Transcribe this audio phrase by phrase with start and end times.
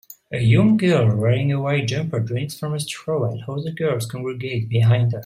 [0.33, 4.67] A young girl wearing a white jumper drinks from a straw while other girls congregate
[4.67, 5.19] behind her.